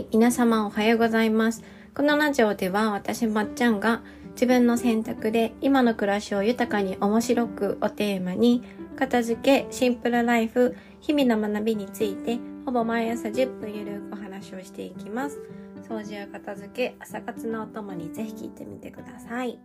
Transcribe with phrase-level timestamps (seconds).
[0.00, 1.62] い、皆様おはようございます。
[1.94, 4.02] このラジオでは私まっちゃんが
[4.32, 8.62] 自分の選択で今の暮らしを豊かに面白くをテーマに
[8.96, 15.38] 片付け、シンプルライフ、日々の学びについてほぼ毎朝10分ゆるくお話をしていきます。
[15.86, 19.58] 掃除や片付け、朝活のお供にぜひ聞いてみてください。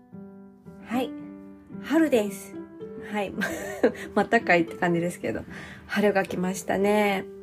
[0.87, 1.11] はい、
[1.83, 2.55] 春です。
[3.11, 3.31] はい、
[4.15, 5.41] またかいって感じですけど、
[5.85, 7.34] 春が来ましたね。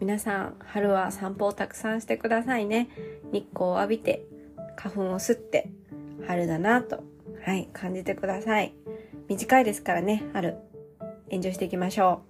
[0.00, 2.88] 皆さん、春は散歩をたくさんしてくださいね。
[3.32, 4.24] 日光を浴びて、
[4.76, 5.70] 花粉を吸って、
[6.24, 7.02] 春だなと、
[7.44, 8.74] はい、感じてください。
[9.28, 10.56] 短いですからね、春。
[11.30, 12.22] エンジョイしていきましょ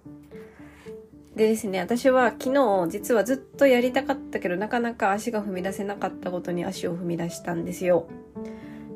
[1.35, 1.37] う。
[1.37, 8.07] でですね、私は昨日実はずっとやりたかったけど、なかなか足が踏み出せなかったことに足を踏み出したんですよ。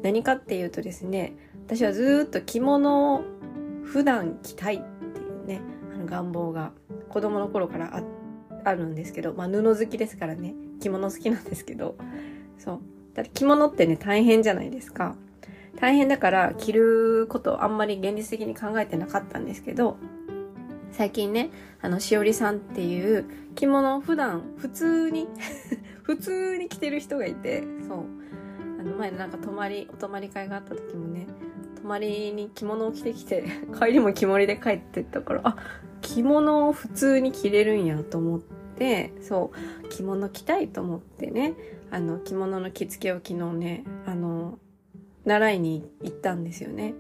[0.02, 1.36] 何かっていうとですね、
[1.68, 3.22] 私はずっと着物を
[3.84, 4.80] 普段着たいっ
[5.14, 5.62] ていうね、
[5.94, 6.72] あの願望が
[7.10, 8.13] 子供の頃からあって、
[8.64, 11.96] あるんですけど、まあ布好きですからね、着物好きなんですけど、
[12.58, 12.80] そう。
[13.14, 15.16] だって着物ってね、大変じゃないですか。
[15.80, 19.98] 大変だから着ることあんまり現実的に考えてなかったんですけど、
[20.92, 21.50] 最近ね、
[21.82, 25.28] あの、しおりさんっていう着物を普段普通に
[26.04, 27.98] 普通に着てる人がいて、そう。
[28.80, 31.28] あの前なんか泊まり、お泊まり会があった時もね、
[31.82, 33.44] 泊まりに着物を着てきて、
[33.80, 35.58] 帰りも着物で帰ってったから、あ、
[36.02, 38.42] 着物を普通に着れるんやと思っ
[38.76, 39.52] て、そ
[39.86, 41.54] う、着物着たいと思ってね、
[41.92, 44.60] あの、着物の着付けを昨日ね、あの、
[45.26, 46.94] 習いに行ったんですよね。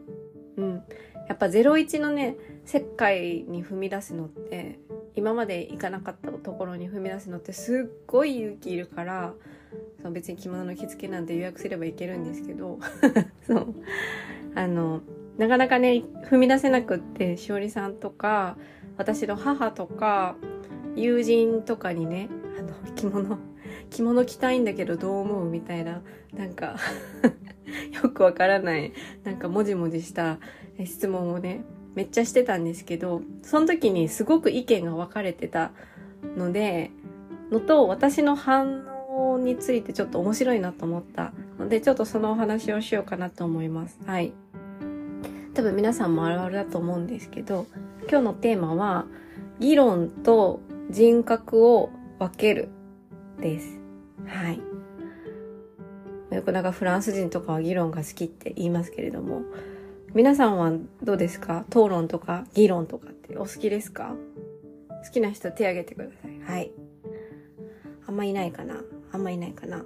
[0.57, 0.83] うん。
[1.27, 2.35] やっぱ01のね、
[2.65, 4.79] 世界に踏み出すのって、
[5.15, 9.33] 今まで行かなかったところに踏み出すのってすっごい勇気いるから、
[10.01, 12.79] そう別に着物の着付けなんて予約すればいけるんですけど、
[13.45, 13.75] そう。
[14.55, 15.01] あの、
[15.37, 18.57] なかなかね、踏み出せなくって、しおりさんとか、
[18.97, 20.35] 私の母とか、
[20.95, 23.37] 友人とかにね、あの、着物、
[23.89, 26.01] 着物着たいんだけどどう思うみたいな、
[26.33, 26.77] なんか、
[28.03, 28.93] よくわからない、
[29.23, 30.39] なんかもじもじした
[30.83, 31.63] 質問をね、
[31.95, 35.71] めっちゃしてたんですけど、その時にすごく意見が分かれてた
[36.37, 36.91] ので、
[37.51, 43.99] のと、私の反応についてちょっと面白いなと思ったので、ちょっとそのお話をしようかなと思います。
[44.05, 44.33] はい。
[45.53, 47.67] 多分皆さんもあるあるだと思うんですけど、
[48.09, 49.05] 今日のテーマは、
[49.59, 51.89] 議論と人格を
[52.19, 52.69] 分ける
[53.39, 53.79] です。
[54.25, 54.59] はい。
[56.35, 59.41] よくなんかフランス人とかは議論が好きって言いますけれども、
[60.13, 60.71] 皆さんは
[61.01, 61.65] どうですか？
[61.69, 64.15] 討論とか議論とかってお好きですか？
[65.05, 66.39] 好きな人手挙げてください。
[66.41, 66.71] はい。
[68.07, 68.83] あんまいないかな？
[69.11, 69.85] あんまいないかな？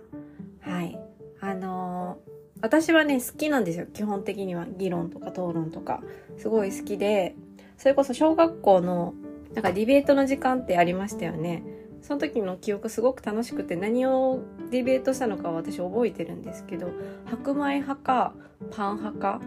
[0.61, 0.99] はい。
[1.41, 3.85] あのー私はね、好きなんですよ。
[3.85, 4.65] 基本的には。
[4.65, 6.01] 議論とか討論とか。
[6.39, 7.35] すごい好きで、
[7.77, 9.13] それこそ小学校の、
[9.53, 11.63] なんかディベートの時間ってありましたよね。
[12.01, 14.41] その時の記憶すごく楽しくて、何を
[14.71, 16.91] ディベートしたのかは私覚えてるんですけど、
[17.25, 18.33] 白米派か、
[18.71, 19.41] パン派か、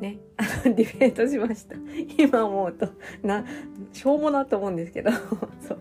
[0.00, 1.76] ね、 あの、ディベートしました。
[2.18, 2.88] 今思うと、
[3.22, 3.44] な、
[3.92, 5.10] しょうもなと思うんですけど、
[5.62, 5.78] そう。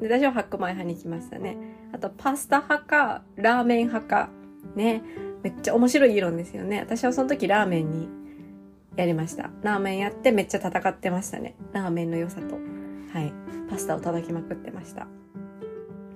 [0.00, 1.56] で私は白米派に来ましたね。
[1.92, 4.30] あと、パスタ派か、ラーメン派か、
[4.74, 5.02] ね。
[5.42, 6.80] めっちゃ面白い議論ですよね。
[6.80, 8.08] 私はその時ラーメンに
[8.96, 9.50] やりました。
[9.62, 11.56] ラーメンやってめっちゃ戦ってましたね。
[11.72, 12.56] ラーメンの良さと。
[13.12, 13.32] はい。
[13.68, 15.06] パスタを叩きまくってました。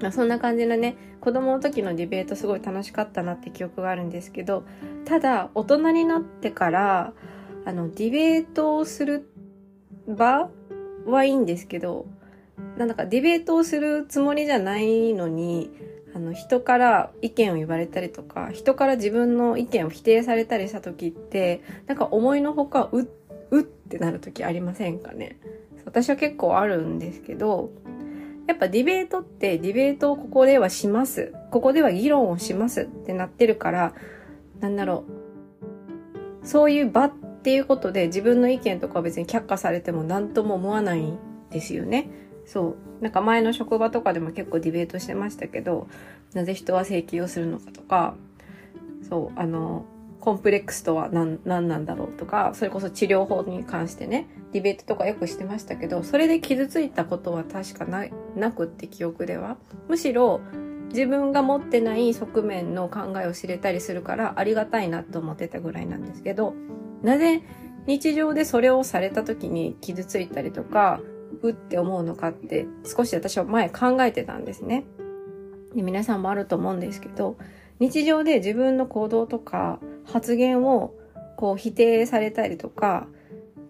[0.00, 4.64] まあ、そんな感じのね、子供の時のディベートすごい楽しかったなって記憶があるんですけど、
[5.04, 7.12] ただ、大人になってから、
[7.64, 9.28] あの、ディベートをする
[10.06, 10.50] 場
[11.04, 12.06] はいいんですけど、
[12.76, 15.70] なんだかディベートをするつもりじゃないのに、
[16.14, 23.08] あの人から意見を言われたりとか人から自分の意見を否定されたりした時ってなんか思いのほかう
[23.50, 25.38] うってなる時ありませんかね？
[25.84, 27.70] 私は結構あるんですけど
[28.46, 31.34] やっぱディベートってディベートをここではします。
[31.50, 32.82] ここでは議論をします。
[32.82, 33.94] ってなってるから
[34.60, 35.04] なんだろ
[36.42, 36.46] う。
[36.46, 41.18] そういう場っていうことで自分の意見とか別に却下されても何とも思わないん
[41.50, 42.08] ですよね。
[42.48, 43.02] そう。
[43.02, 45.86] なんか前の職場とかでも結構ディベートしてましたけど、
[46.32, 48.14] なぜ人は請求をするのかとか、
[49.08, 49.84] そう、あの、
[50.18, 59.58] コンプレックスとは何何なんだろうとか、それこそ治療法に関してね、ディベートとかよくしてましたけど、それで傷ついたことは確かななくって記憶では。
[59.86, 60.40] むしろ、
[60.88, 66.54] 自分が持ってない側面の考えを知れたりするからありがたいなと思ってたぐらいなんですけど、
[67.02, 67.42] なぜ
[67.86, 71.00] 日常でそれをされた時に傷ついたりとか、
[71.42, 74.84] うって思うのかって少し私は前考えてたんですね。
[75.74, 77.36] で皆さんもあると思うんですけど、
[77.78, 80.94] 日常で自分の行動とか発言を
[81.36, 83.06] こう否定されたりとか、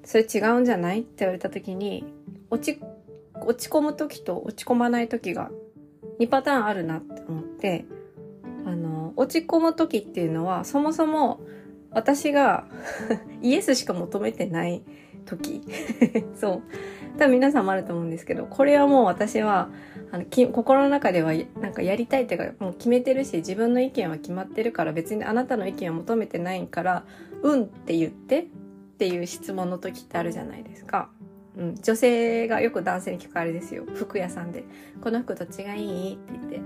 [0.05, 1.01] それ違うんじゃない？
[1.01, 2.05] って言われた時に、
[2.51, 2.81] 落ち、
[3.45, 5.51] 落ち込む時と落ち込まない時が
[6.21, 7.85] 2パターンあるなって思って。
[8.65, 11.41] あの、落ち込む時っていうのは、そもそも
[11.91, 12.67] 私が
[13.41, 14.83] イエスしか求めてない
[15.29, 15.63] 時。
[16.35, 16.63] そう。
[17.19, 19.71] 多分皆さんもあると思うんですけど、これはもう私は、
[20.11, 27.05] あのき、心の中ではなんかやりたいっていうか、もう決めてるし、自分の意見は決まってるから、別にあなたの意見を求めてないから、
[27.43, 28.45] うんって言ってっ
[28.99, 31.11] ていう質問の時ってあるじゃないですか。
[31.57, 33.85] うん、女性がよく男性に聞くあれですよ。
[33.95, 34.65] 服屋さんで。
[35.01, 36.61] この服どっちがいいって言って、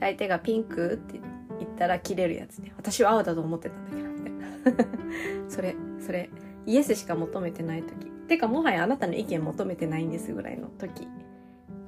[0.00, 1.20] 相手がピンクって
[1.58, 2.72] 言ったら切れるやつね。
[2.76, 5.48] 私は青だと思ってたんだけど、みたいな。
[5.50, 6.30] それ、それ、
[6.68, 8.06] イエスしか求めてない時。
[8.28, 11.08] てか、もはやあなたの意見求めてないんですぐらいの時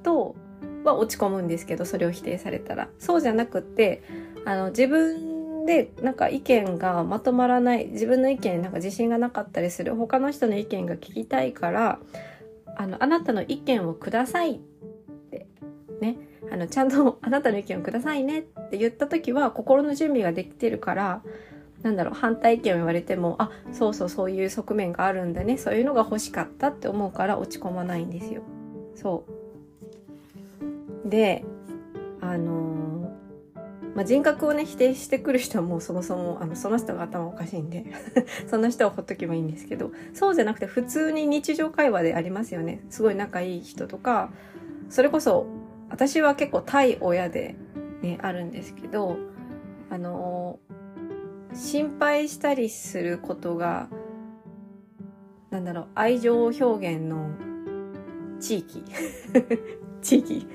[0.01, 0.35] と、
[0.83, 2.89] は落ち込むんですけど、それを否定されたら。
[2.97, 4.01] そうじゃなくって、
[4.43, 11.99] あの、自分でなんか意見がまとまらない、自分の意見なんか自信がなかったりする、他の人の意見が聞きたいから、
[12.75, 14.59] あの、あなたの意見をくださいっ
[15.29, 15.45] て、
[16.01, 16.17] ね。
[16.51, 21.21] あの、ちゃんとあなたの意見をくださいねって言った時は、心の準備ができてるから、
[21.83, 25.57] なんだろう、反対意見を言われても、あ、そうそうそういう側面があるんだね。
[25.57, 28.41] そういうのが欲しかったって思うから落ち込まないんですよ。
[28.95, 29.25] そ
[31.05, 31.09] う。
[31.09, 31.43] で、
[32.21, 32.81] あの
[33.95, 37.85] まあ、人格をね、否定してくる人はもうそもそも、あの、その人が頭おかしいんで
[38.47, 42.81] その人はほっとけばいいんですけど、そうじゃなくて普通に日常会話でありますよね。
[42.89, 44.31] すごい仲いい人とか、
[44.89, 45.45] それこそ、
[45.89, 47.55] 私は結構対親で
[48.01, 49.17] ね、あるんですけど、
[49.89, 50.59] あの
[51.53, 53.89] 心配したりすることが、
[55.49, 57.29] なんだろう、愛情表現の
[58.39, 58.83] 地域
[60.01, 60.47] 地域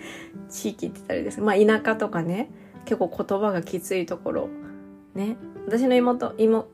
[0.49, 2.51] 地域って言ったらですまあ田舎とかね、
[2.85, 4.49] 結構言葉がきついところ。
[5.15, 5.37] ね。
[5.67, 6.69] 私の妹、妹、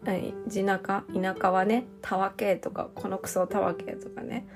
[0.46, 4.46] 地中、田舎はね、たわけとか、このクソたわけとかね、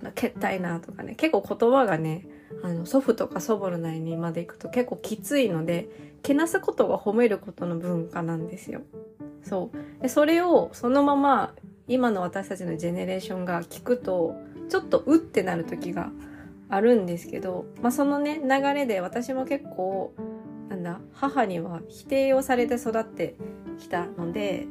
[0.00, 2.28] あの、けったいなとかね、結構言葉がね、
[2.62, 5.88] あの、祖父とか祖母の内にまで行くと結構きついので、
[6.22, 8.82] けなすことが褒めることの文化なんですよ。
[9.42, 10.02] そう。
[10.02, 11.54] で、それをそのまま
[11.88, 14.36] 今の私たちのジェネレーションが聞くと、
[14.68, 16.10] ちょっとうってなる時が
[16.68, 20.14] あるんですけど、まあそのね、流れで私も結構、
[20.68, 23.34] なんだ母には否定をされて育って
[23.80, 24.66] きたので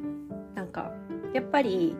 [0.54, 0.92] なんか
[1.34, 1.94] やっぱり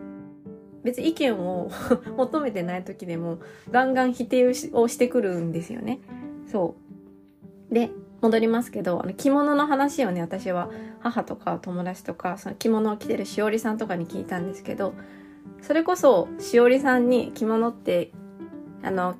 [0.83, 1.69] 別に意見を
[2.17, 3.37] 求めてない時でも
[3.69, 5.99] ガンガン否定をしてくるんですよね。
[6.47, 6.75] そ
[7.69, 7.73] う。
[7.73, 7.91] で、
[8.21, 10.69] 戻りますけど、あの着物の話をね、私は
[10.99, 14.93] 母とか友達とか、その着物を着てるしおりさんとかに聞いたんですけど、
[15.61, 18.11] それこそしおりさんに着物って、
[18.83, 19.15] あの、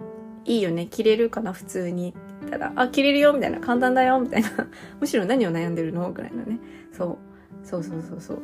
[0.45, 2.13] いいよね、着れるかな、普通に
[2.51, 4.50] たら、あ、着れるよ、みたいな、簡単だよ、みたいな。
[5.00, 6.12] むしろ何を悩んでるの？
[6.12, 6.59] ぐらいのね。
[6.92, 7.18] そう。
[7.63, 8.39] そうそうそうそう。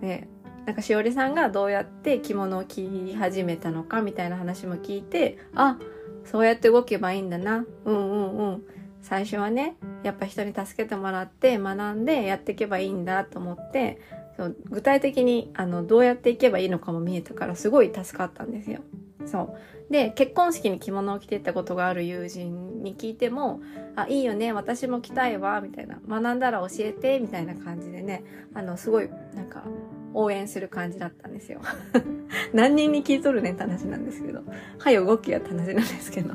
[0.00, 0.28] で、
[0.64, 5.76] なんかしおりさんがどうやって着物を着始めたのか、みたいな話も聞いて、あ、
[6.24, 7.64] そうやって動けばいいんだな。
[7.84, 8.62] うんうんうん。
[9.02, 14.00] 最初はね、やっぱ人に助けてもらって学んでやっていけばいいんだと思って、
[14.36, 18.80] そう具体的にあのどうやっていけばいいのかも見えたからすごい助かったんですよ。
[19.26, 19.92] そう。
[19.92, 23.60] で、結婚式に着物を着ていったことがある友人に聞いても、
[23.96, 25.98] あ、いいよね、私も着たいわ、みたいな。
[26.06, 28.22] 学んだら教えて、みたいな感じでね、
[28.54, 29.64] あの、すごい、なんか、
[30.14, 31.60] 応援する感じだったんですよ。
[32.52, 34.42] 何人に聞いとるねって話なんですけど。
[34.78, 36.34] はい、動きやって話なんですけど。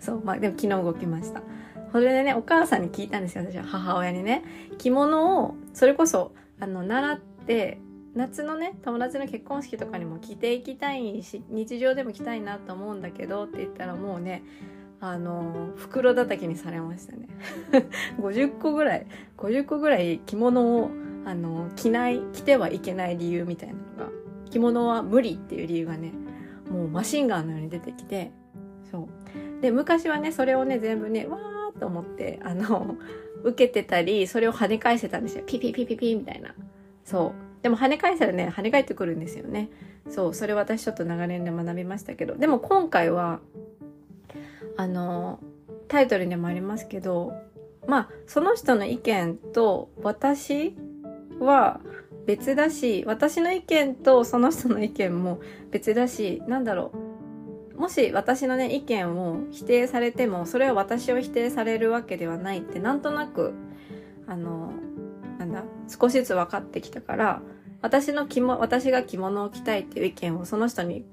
[0.00, 1.42] そう、まあでも昨日動きました。
[1.92, 4.44] それでね、お母さんに聞いたんですよ、私は母親にね。
[4.78, 7.78] 着物を、それこそ、あの、習って、
[8.18, 14.42] 夏のね友達の結婚式とかにも着ていきたいし日常でも着たいなと思うんだけどって言ったらもうね
[15.00, 17.28] あの袋叩きにされましたね
[18.18, 20.90] 50個ぐらい50個ぐらい着物を
[21.24, 24.12] あの着ない着てはいけない理由みたいなのが
[24.50, 26.12] 着物は無理っていう理由がね
[26.68, 28.32] もうマシンガンのように出てきて
[28.90, 29.08] そ
[29.58, 31.38] うで昔はねそれをね全部ねわ
[31.78, 32.96] と思ってあの
[33.44, 36.54] 受けてたりそれを跳ね返せたんですよピピピピピみたいな
[37.04, 39.68] そうでも跳ね返したらね、跳ね返ってくるんですよね。
[40.08, 42.36] そう、それ私ちょっと長年で学びましたけど。
[42.36, 43.40] でも今回は、
[44.76, 45.40] あの、
[45.88, 47.32] タイトルにもありますけど、
[47.86, 50.76] まあ、その人の意見と私
[51.40, 51.80] は
[52.26, 57.07] 別だし、私の意見とその人の意見も別だし、なんだろう。
[57.78, 63.54] もし私のね、意見を否定されても、それは私を否定されるわけではないって、なんとなく、
[64.26, 64.72] あの、
[65.38, 67.40] なんだ、少しずつ分かってきたから、
[67.80, 71.04] 私の着物、私が着物を着たいっていう意見をその人に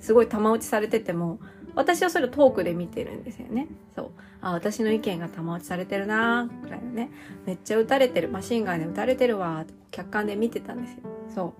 [0.00, 1.38] すごい玉打ちされてても、
[1.76, 3.68] 私はそれをトークで見てるんですよね。
[3.94, 4.10] そう。
[4.40, 7.10] あ、私の意見が玉打ちされてるなーくらいのね。
[7.46, 8.28] めっちゃ撃たれてる。
[8.28, 10.98] マシンガンで撃たれてるわって客観で見てたんですよ。
[11.32, 11.54] そ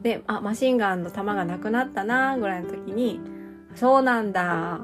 [0.00, 0.02] う。
[0.02, 3.20] で、あ、マシンガンの弾がなくなったなーぐらいの時に、
[3.74, 4.80] そうなんだ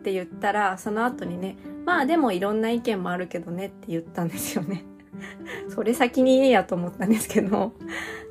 [0.00, 4.84] って言ったら、その後にね、まあでもいろんな意見もあるけどねって言ったんですよね。
[5.68, 7.72] それ先に言えやと思ったんですけど、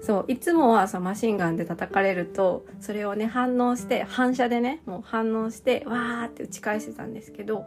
[0.01, 7.65] そう、いつもはさ、マシンガンで叩かれると、それをね、反応して、反射でね、もう反応して、わーって打ち返してたんですけど、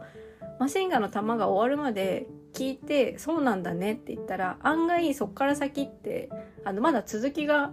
[0.59, 6.29] マシンガンの弾が終わるまで聞いて、そうなんだねって言ったら、案外そっから先って、
[6.63, 7.71] あの、まだ続きが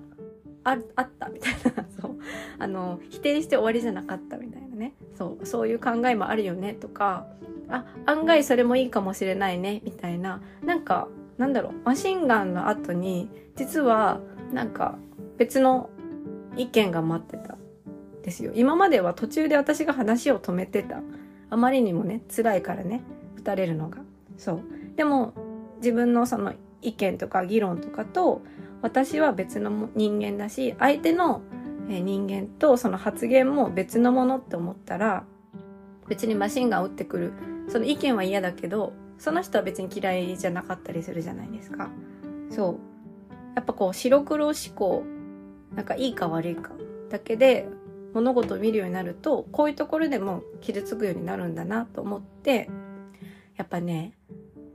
[0.64, 2.07] ああったみたいな、 そう。
[2.58, 4.94] あの、否定して終わりじゃなかったみたいなね。
[5.16, 7.26] そう、そういう考えもあるよねとか、
[7.68, 10.40] あ、案外それもいいかもしれないね、みたいな。
[10.64, 14.20] なんか、なんだろう、マシンガンの後に、実は、
[14.52, 14.98] なんか、
[15.36, 15.90] 別の
[16.56, 17.58] 意見が待ってた。
[18.28, 18.52] ですよ。
[18.54, 21.00] 今までは途中で私が話を止めてた。
[21.50, 23.02] あまりにもね、辛いからね、
[23.38, 23.98] 打たれるのが。
[24.36, 24.62] そう。
[24.96, 25.32] でも、
[25.78, 28.42] 自分のその意見とか議論とかと、
[28.82, 31.40] 私は別の人間だし、相手の
[31.88, 35.24] 人間とその発言も別のものって思ったら、
[36.08, 37.32] 別にマシンガン撃ってくる。
[37.68, 41.90] その意見は嫌だけど、その人は別に嫌いじゃなかったりするじゃないですか。
[42.50, 42.76] そう。
[43.56, 45.02] やっぱこう白黒思考、
[45.74, 46.72] なんかいいか悪いか
[47.10, 47.68] だけで
[48.14, 52.70] 物事を見るようになると、こういうところでも傷つくようになるんだなと思って、
[53.56, 54.12] やっぱね、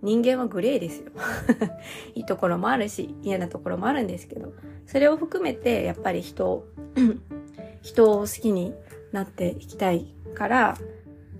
[0.03, 1.11] 人間はグレーですよ。
[2.13, 4.53] いいところもあるし、嫌なところもあるんですけど、
[4.85, 6.65] それを含めて、やっぱり人を、
[7.81, 8.73] 人を好きに
[9.13, 10.77] なっていきたいから、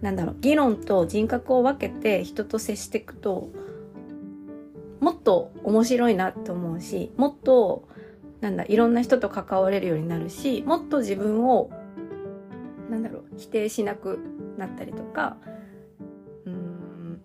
[0.02, 3.50] なんだろう、議論と人格を分けて人と接していくと、
[5.02, 7.88] もっと面白いなって思うし、もっと、
[8.40, 11.70] なんだ、いろんな人と関われるようになるし、もっと自分を、
[12.90, 14.20] なんだろう、否定しなく
[14.58, 15.36] なったりとか、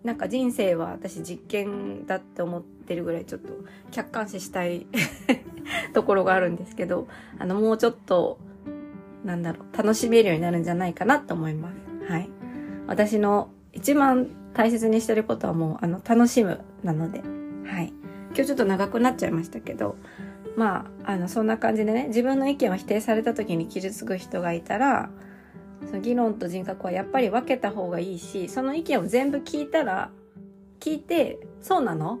[0.03, 3.49] なんか人生は私実験だって思ってるぐらいちょっと
[3.91, 4.87] 客観視したい
[5.93, 8.39] ところがあるんですけど、あの、もうちょっと、
[9.25, 12.11] なんだろう、楽しめるようになるんじゃないかなと思います。
[12.11, 12.29] はい。
[12.87, 17.21] 私の一番大切にしてることはもう、あの、楽しむなので、
[17.65, 17.93] はい。
[18.29, 19.97] 今日ちょっと長くなっちゃいましたけど、
[20.55, 25.09] まあ、あの、そんな感じでね、自分の意見を否定された時に傷つく人がいたら、
[25.87, 30.11] その議論と人格はやっぱり分けた方がいいし、その意見を全部聞いたら、
[30.79, 32.15] 聞いて、そうなの？
[32.15, 32.17] っ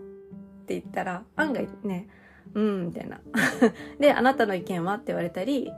[0.65, 2.07] て言ったら、案外ね、
[2.53, 3.19] うん、みたいな。
[3.99, 4.95] で、あなたの意見は？
[4.95, 5.69] って言われたり、い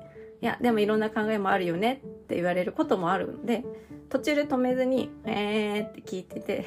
[0.42, 2.02] や、でもいろんな考えもあるよね？
[2.04, 3.64] って言われることもあるので、
[4.10, 6.66] 途中で止めずに、えーって聞いてて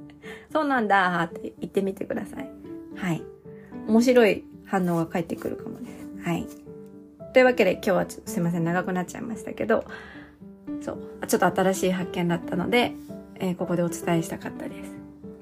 [0.50, 2.50] そうなんだって言ってみてください。
[2.96, 3.22] はい。
[3.86, 6.08] 面白い反応が返ってくるかもです。
[6.22, 6.46] はい。
[7.34, 9.84] というわけで今日はちょっとすいません、長くなっちゃいましたけど、
[10.80, 12.92] そう、ちょっと新しい発見だったので、
[13.36, 14.92] えー、ここでお伝えしたかったです。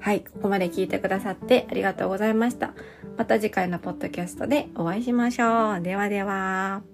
[0.01, 2.75] はい、ここまで聞いてくださってありがとうございました。
[3.17, 5.81] また次回のポッドキャストでお会いしましょう。
[5.81, 6.94] ではでは。